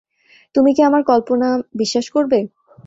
[0.55, 1.47] তুমি কি আমার কল্পনা
[1.75, 2.39] বিশ্বাস করবে?